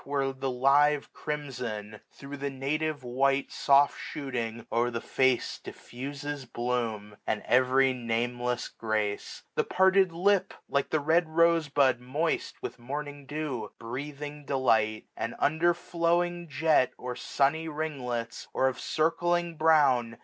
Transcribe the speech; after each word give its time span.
Where 0.03 0.33
the 0.33 0.49
live 0.49 1.13
crimson, 1.13 1.99
thro' 2.11 2.35
the 2.35 2.49
native 2.49 3.03
white 3.03 3.51
Soft 3.51 3.99
shooting, 3.99 4.65
o'er 4.71 4.89
the 4.89 4.99
face 4.99 5.59
diffuses 5.59 6.45
bloom, 6.45 7.11
158^ 7.27 7.27
And 7.27 7.43
every 7.45 7.93
nameless 7.93 8.67
grace; 8.67 9.43
the 9.53 9.63
parted 9.63 10.11
lip. 10.11 10.55
Like 10.67 10.89
the 10.89 10.99
red 10.99 11.29
rose 11.29 11.69
bud 11.69 11.99
moist 11.99 12.63
with 12.63 12.79
morning 12.79 13.27
dew. 13.27 13.73
Breathing 13.77 14.43
delight; 14.43 15.05
and, 15.15 15.35
under 15.37 15.75
flowing 15.75 16.49
jet. 16.49 16.93
Or 16.97 17.15
sunny 17.15 17.67
ringlets, 17.67 18.47
or 18.55 18.67
of 18.67 18.79
circling 18.79 19.55
brown. 19.55 20.17